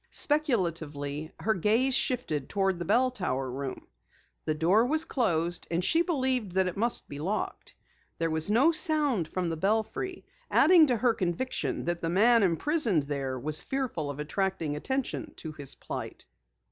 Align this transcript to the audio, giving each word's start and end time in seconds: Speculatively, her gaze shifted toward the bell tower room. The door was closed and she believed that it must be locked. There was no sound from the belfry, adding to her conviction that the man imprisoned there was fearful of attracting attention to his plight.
Speculatively, 0.09 1.31
her 1.39 1.53
gaze 1.53 1.93
shifted 1.93 2.49
toward 2.49 2.79
the 2.79 2.85
bell 2.85 3.11
tower 3.11 3.51
room. 3.51 3.85
The 4.45 4.55
door 4.55 4.83
was 4.87 5.05
closed 5.05 5.67
and 5.69 5.85
she 5.85 6.01
believed 6.01 6.53
that 6.53 6.65
it 6.65 6.75
must 6.75 7.07
be 7.07 7.19
locked. 7.19 7.75
There 8.17 8.31
was 8.31 8.49
no 8.49 8.71
sound 8.71 9.27
from 9.27 9.49
the 9.51 9.57
belfry, 9.57 10.25
adding 10.49 10.87
to 10.87 10.97
her 10.97 11.13
conviction 11.13 11.85
that 11.85 12.01
the 12.01 12.09
man 12.09 12.41
imprisoned 12.41 13.03
there 13.03 13.37
was 13.37 13.61
fearful 13.61 14.09
of 14.09 14.19
attracting 14.19 14.75
attention 14.75 15.35
to 15.35 15.51
his 15.51 15.75
plight. 15.75 16.25